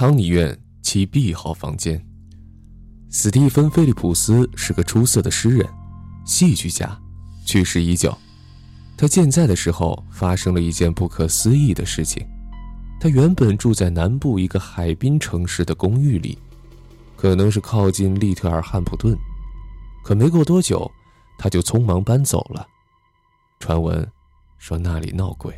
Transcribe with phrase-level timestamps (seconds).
[0.00, 2.02] 康尼院七 B 号房间。
[3.10, 5.68] 斯蒂芬·菲利普斯是个出色的诗人、
[6.24, 6.98] 戏剧家，
[7.44, 8.16] 去世已久。
[8.96, 12.26] 他健在的时候，发生了一件不可思议的事情。
[12.98, 16.38] 他原本住在南部一个海滨城市的公寓里，
[17.14, 19.14] 可能是靠近利特尔汉普顿。
[20.02, 20.90] 可没过多久，
[21.36, 22.66] 他就匆忙搬走了。
[23.58, 24.10] 传闻
[24.56, 25.54] 说那里闹鬼。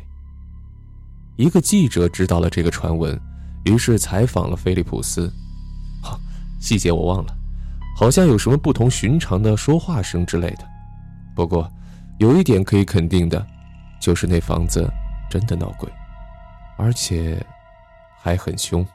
[1.37, 3.17] 一个记者知道了这个传闻，
[3.65, 5.31] 于是采访了菲利普斯。
[6.01, 6.19] 好，
[6.59, 7.35] 细节我忘了，
[7.97, 10.67] 好像有什么不同寻常的说话声之类的。
[11.35, 11.71] 不过，
[12.19, 13.45] 有一点可以肯定的，
[14.01, 14.87] 就是那房子
[15.29, 15.89] 真的闹鬼，
[16.77, 17.43] 而且
[18.21, 18.85] 还很凶。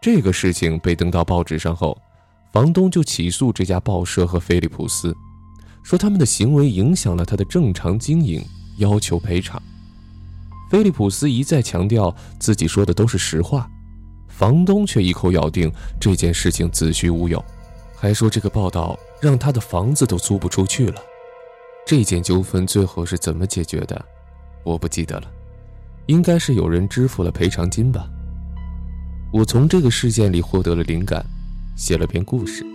[0.00, 1.96] 这个事情被登到报纸上后，
[2.52, 5.14] 房东就起诉这家报社和菲利普斯，
[5.82, 8.42] 说他们的行为影响了他的正常经营，
[8.78, 9.60] 要求赔偿。
[10.70, 13.70] 菲利普斯一再强调自己说的都是实话，
[14.28, 17.42] 房东却一口咬定这件事情子虚乌有，
[17.94, 21.00] 还说这个报道让他的房子都租不出去了。
[21.86, 24.04] 这件纠纷最后是怎么解决的？
[24.64, 25.30] 我不记得了，
[26.06, 28.08] 应该是有人支付了赔偿金吧。
[29.32, 31.24] 我从这个事件里获得了灵感，
[31.76, 32.66] 写了篇故事。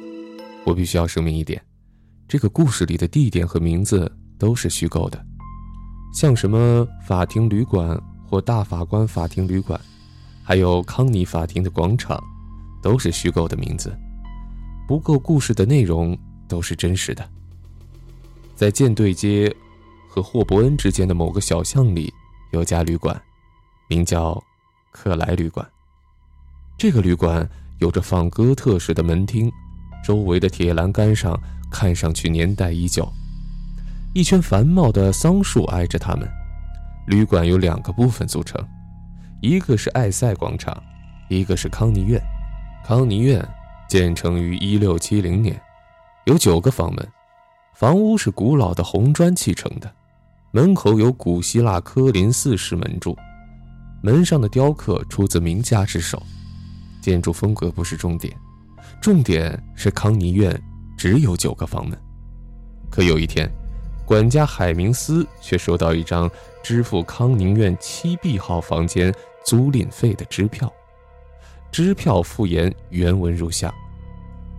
[0.64, 1.62] 我必须要声明一点，
[2.28, 5.26] 这个故事里的地点和名字都是虚构的。
[6.12, 9.80] 像什么法庭旅馆或大法官法庭旅馆，
[10.44, 12.22] 还有康尼法庭的广场，
[12.82, 13.98] 都是虚构的名字。
[14.88, 16.18] 不过故事的内容
[16.50, 17.28] 都是真实的。
[18.56, 19.54] 在舰队街
[20.08, 22.14] 和霍伯恩之间的某个小巷里，
[22.52, 23.20] 有家旅馆，
[23.88, 24.42] 名叫
[24.92, 25.66] 克莱旅馆。
[26.78, 29.50] 这个旅馆有着仿哥特式的门厅，
[30.04, 31.40] 周围的铁栏杆上
[31.72, 33.12] 看上去年代已久。
[34.14, 36.30] 一圈繁茂的桑树挨着他们。
[37.08, 38.62] 旅馆由两个部分组成，
[39.42, 40.82] 一个是艾塞广场，
[41.30, 42.22] 一个是康尼院。
[42.86, 43.48] 康尼院
[43.88, 45.62] 建成于1670年，
[46.26, 47.08] 有九个房门，
[47.74, 49.90] 房屋是古老的红砖砌成的，
[50.52, 53.18] 门口有古希腊科林四式门柱，
[54.04, 56.22] 门上的雕刻出自名家之手。
[57.02, 58.36] 建筑风格不是重点，
[59.02, 60.62] 重点是康尼院
[60.98, 61.98] 只有九个房门。
[62.90, 63.50] 可有一天。
[64.12, 66.30] 管家海明斯却收到一张
[66.62, 69.10] 支付康宁院七 B 号房间
[69.46, 70.70] 租赁费的支票，
[71.72, 73.74] 支票附言原文如下：“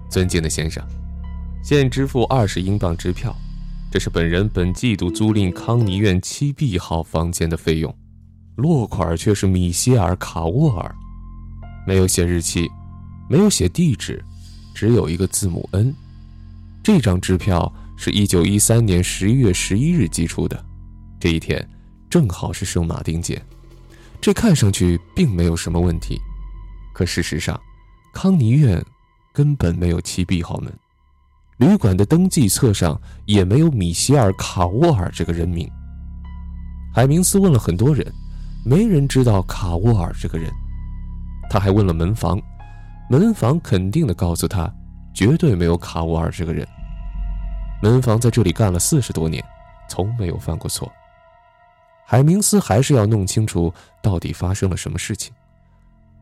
[0.09, 0.83] 尊敬的先生，
[1.63, 3.37] 现支付二十英镑支票，
[3.91, 7.95] 这是本人本季度租赁康宁院七 B 号房间的费用。
[8.57, 10.95] 落款却是米歇尔·卡沃尔，
[11.87, 12.67] 没有写日期，
[13.29, 14.25] 没有写地址，
[14.75, 15.95] 只有一个字母 N。
[16.83, 20.65] 这张支票。”是一九一三年十一月十一日寄出的，
[21.21, 21.67] 这一天
[22.11, 23.41] 正好是圣马丁节，
[24.21, 26.19] 这看上去并没有什么问题。
[26.93, 27.59] 可事实上，
[28.13, 28.85] 康尼院
[29.33, 30.73] 根本没有七 B 号门，
[31.59, 35.71] 旅馆的登记册上也没有米歇尔·卡沃尔这个人名。
[36.93, 38.07] 海明斯问了很多人，
[38.65, 40.53] 没人知道卡沃尔这个人。
[41.49, 42.41] 他还问了门房，
[43.09, 44.71] 门房肯定的告诉他，
[45.15, 46.67] 绝对没有卡沃尔这个人。
[47.83, 49.45] 门房在这里干了四十多年，
[49.89, 50.91] 从没有犯过错。
[52.07, 55.33] 海明斯还是要弄清楚到底发生了什么事情。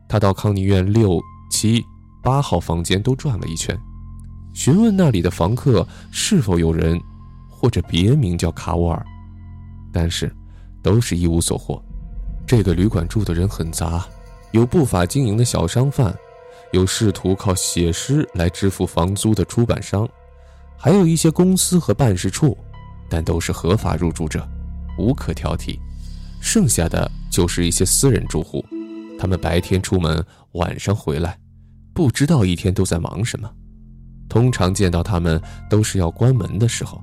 [0.09, 1.85] 他到康尼院六、七、
[2.23, 3.79] 八号房间都转了一圈，
[4.55, 6.99] 询问那里的房客是否有人
[7.47, 9.05] 或者别名叫卡沃尔，
[9.93, 10.35] 但是
[10.81, 11.79] 都是一无所获。
[12.47, 14.03] 这个旅馆住的人很杂，
[14.49, 16.11] 有不法经营的小商贩，
[16.71, 20.09] 有试图靠写诗来支付房租的出版商。
[20.83, 22.57] 还有一些公司和办事处，
[23.07, 24.43] 但都是合法入住者，
[24.97, 25.77] 无可挑剔。
[26.41, 28.65] 剩下的就是一些私人住户，
[29.19, 31.37] 他们白天出门，晚上回来，
[31.93, 33.47] 不知道一天都在忙什么。
[34.27, 35.39] 通常见到他们
[35.69, 36.99] 都是要关门的时候。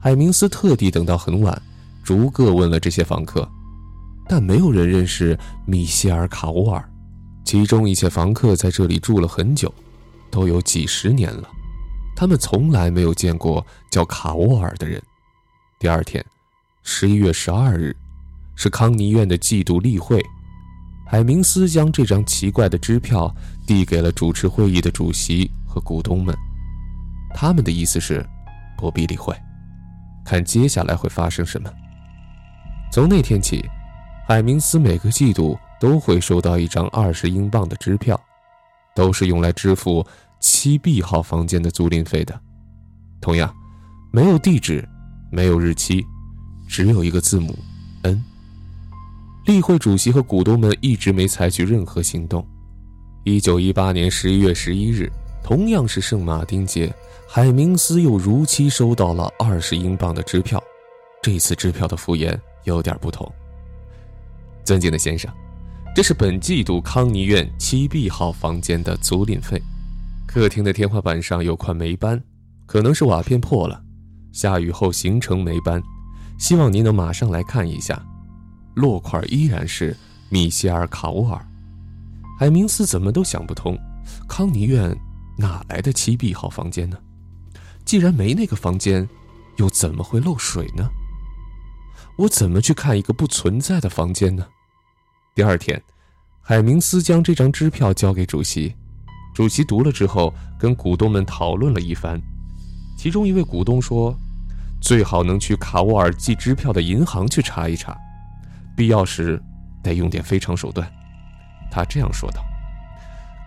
[0.00, 1.60] 海明斯特地等到很晚，
[2.02, 3.46] 逐个问了这些房客，
[4.26, 6.82] 但没有人认识米歇尔·卡沃尔。
[7.44, 9.70] 其中一些房客在这里住了很久，
[10.30, 11.46] 都有几十年了。
[12.18, 15.00] 他们从来没有见过叫卡沃尔的人。
[15.78, 16.24] 第二天，
[16.82, 17.94] 十一月十二日，
[18.56, 20.20] 是康尼院的季度例会。
[21.06, 23.32] 海明斯将这张奇怪的支票
[23.68, 26.36] 递给了主持会议的主席和股东们。
[27.36, 28.28] 他们的意思是，
[28.76, 29.32] 不必理会，
[30.24, 31.70] 看接下来会发生什么。
[32.90, 33.64] 从那天起，
[34.26, 38.20] 海明斯每个季度都会收到一张二十英镑的支票，
[38.92, 40.04] 都是用来支付。
[40.40, 42.40] 七 B 号房间的租赁费的，
[43.20, 43.52] 同样，
[44.12, 44.86] 没有地址，
[45.30, 46.04] 没有日期，
[46.68, 47.56] 只有一个字母
[48.02, 48.22] N。
[49.46, 52.46] 例会主席和股东们一直没采取任何行动，
[53.24, 55.10] 一九一八年十一月十一日，
[55.42, 56.94] 同样是圣马丁节，
[57.26, 60.62] 海明斯又如期收到了二十英镑的支票。
[61.22, 63.30] 这次支票的附言有点不同。
[64.64, 65.32] 尊敬的先生，
[65.96, 69.60] 这是本季度康尼院七 B 号房间的租赁费。
[70.28, 72.22] 客厅的天花板上有块霉斑，
[72.66, 73.82] 可能是瓦片破了，
[74.30, 75.82] 下雨后形成霉斑。
[76.36, 78.00] 希望您能马上来看一下。
[78.74, 79.96] 落款依然是
[80.28, 81.42] 米歇尔·卡沃尔。
[82.38, 83.74] 海明斯怎么都想不通，
[84.28, 84.94] 康尼院
[85.38, 86.98] 哪来的七 B 号房间呢？
[87.86, 89.08] 既然没那个房间，
[89.56, 90.90] 又怎么会漏水呢？
[92.18, 94.46] 我怎么去看一个不存在的房间呢？
[95.34, 95.82] 第二天，
[96.42, 98.74] 海明斯将这张支票交给主席，
[99.38, 102.20] 主席读了之后，跟股东们讨论了一番。
[102.98, 104.12] 其中一位股东说
[104.82, 107.96] ：“最好能去卡沃尔寄支票的银行去查一查，
[108.76, 109.40] 必要时
[109.80, 110.90] 得用点非常手段。”
[111.70, 112.42] 他这样说道：“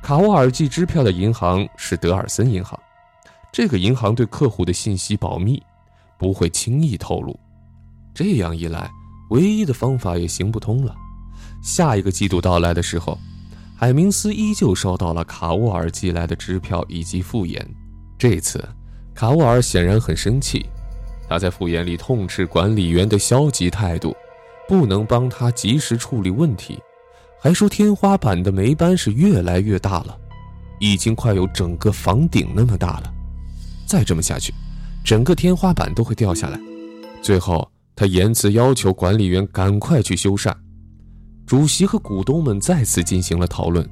[0.01, 2.79] 卡沃尔寄支票的银行是德尔森银行，
[3.51, 5.61] 这个银行对客户的信息保密，
[6.17, 7.37] 不会轻易透露。
[8.13, 8.89] 这样一来，
[9.31, 10.95] 唯一的方法也行不通了。
[11.61, 13.19] 下一个季度到来的时候，
[13.81, 17.67] 海明斯依旧收到了卡沃尔寄来的支票以及复言。
[18.15, 18.63] 这次，
[19.15, 20.63] 卡沃尔显然很生气，
[21.27, 24.15] 他在复言里痛斥管理员的消极态度，
[24.67, 26.79] 不能帮他及时处理问题。”
[27.41, 30.15] 还说天花板的霉斑是越来越大了，
[30.79, 33.11] 已经快有整个房顶那么大了。
[33.87, 34.53] 再这么下去，
[35.03, 36.59] 整个天花板都会掉下来。
[37.19, 40.53] 最后，他严词要求管理员赶快去修缮。
[41.45, 43.87] 主席和股东们再次进行了讨论，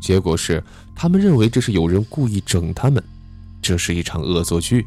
[0.00, 0.62] 结果是
[0.94, 3.02] 他们认为这是有人故意整他们，
[3.62, 4.84] 这是一场恶作剧。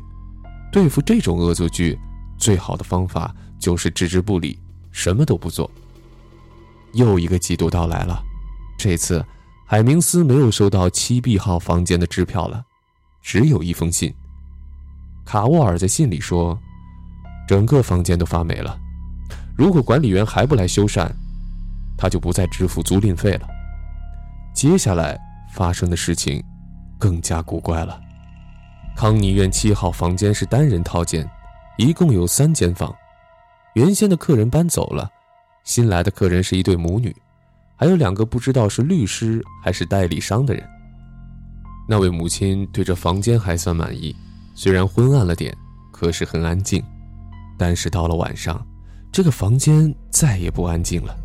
[0.71, 1.97] 对付这种恶作剧，
[2.38, 4.59] 最好的方法就是置之不理，
[4.91, 5.69] 什么都不做。
[6.94, 8.21] 又一个季度到来了，
[8.77, 9.25] 这次
[9.65, 12.63] 海明斯没有收到七 B 号房间的支票了，
[13.21, 14.13] 只有一封信。
[15.25, 16.59] 卡沃尔在信里说
[17.47, 18.77] ：“整个房间都发霉了，
[19.56, 21.07] 如果管理员还不来修缮，
[22.00, 23.48] 他就不再支付租赁费了。”
[24.56, 25.19] 接下来
[25.54, 26.44] 发生的事情
[26.98, 28.00] 更加古怪了。
[28.96, 31.30] 康尼院七号房间是单人套间，
[31.78, 32.94] 一共有三间房，
[33.75, 35.10] 原先的客人搬走了。
[35.63, 37.16] 新来的客人是一对母女，
[37.75, 40.68] 还有两个不知道是律师还是代理商的人。
[41.88, 44.16] 那位母亲对这房间还算满意，
[44.56, 45.56] 虽然昏暗了点，
[45.92, 46.84] 可是很安静。
[47.57, 48.66] 但是到了晚上，
[49.12, 51.16] 这个房间再也不安静了。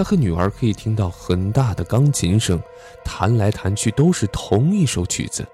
[0.00, 2.58] 他和女儿可以听到很大的钢琴声，
[3.04, 5.46] 弹来弹去都是同一首曲子，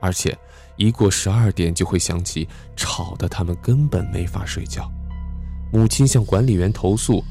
[0.00, 0.36] 而且
[0.74, 4.90] 一过十二点就会响起，吵得他们根本没法睡觉。
[5.72, 7.22] 母亲向管理员投诉。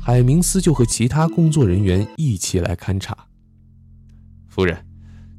[0.00, 3.16] 海明斯就和其他工作人员一起来勘察。
[4.48, 4.76] 夫人，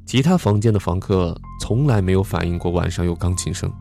[0.04, 3.72] 其他房间的房客从来没有反映过晚上有钢琴声。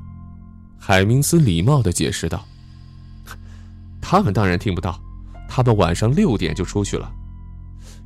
[0.80, 2.46] 海明斯礼貌地解释道
[4.02, 4.98] ：“他们当然听不到，
[5.56, 7.14] 他们晚上六点就出去了。”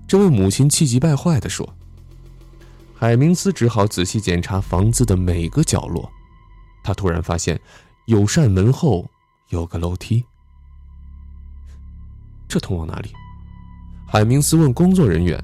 [0.06, 1.74] 这位母亲气急败坏地说。
[2.94, 6.12] 海明斯只好仔细检查房子的每个角落。
[6.84, 7.58] 他突然发现，
[8.08, 9.10] 有扇门后
[9.50, 10.26] 有个楼梯。
[12.50, 13.14] 这通往哪里？
[14.08, 15.42] 海明斯问工作人员：“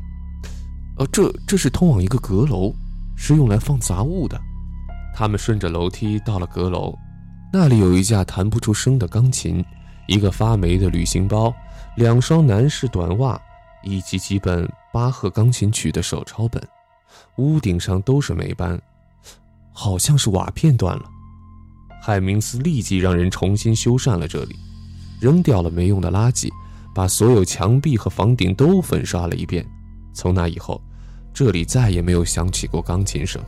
[0.98, 2.74] 呃，这这是通往一个阁楼，
[3.16, 4.38] 是用来放杂物的。”
[5.16, 6.98] 他们顺着楼梯到了阁楼，
[7.54, 9.64] 那里有一架弹不出声的钢琴，
[10.08, 11.54] 一个发霉的旅行包，
[11.96, 13.40] 两双男士短袜，
[13.84, 16.62] 以及几本巴赫钢琴曲的手抄本。
[17.38, 18.82] 屋顶上都是霉斑，
[19.72, 21.04] 好像是瓦片断了。
[22.02, 24.56] 海明斯立即让人重新修缮了这里，
[25.22, 26.50] 扔掉了没用的垃圾。
[26.96, 29.66] 把所有墙壁和房顶都粉刷了一遍。
[30.14, 30.80] 从那以后，
[31.34, 33.42] 这里再也没有响起过钢琴声。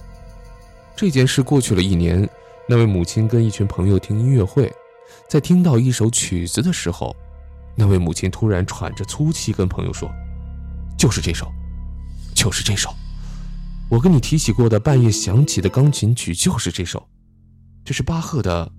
[0.96, 2.28] 这件事过去了一年，
[2.68, 4.74] 那位母亲跟一群朋友听音乐会，
[5.30, 7.16] 在听到一首曲子的时候，
[7.75, 10.10] 那位母亲突然喘着粗气跟朋友说
[10.98, 11.51] ：“就是这首，
[12.34, 12.94] 就是这首，
[13.89, 17.05] 我跟你提起过的半夜响起的钢琴曲就是这首，
[17.84, 18.72] 这是巴赫的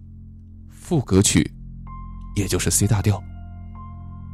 [0.71, 1.50] 赋格曲，
[2.35, 3.23] 也就是 C 大调。”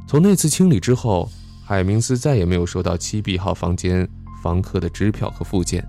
[0.06, 1.30] 从那次清理之后，
[1.64, 4.08] 海明斯再也没有收到七 B 号房间
[4.42, 5.86] 房客的支票和附件，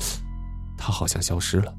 [0.76, 1.72] 他好像消失了。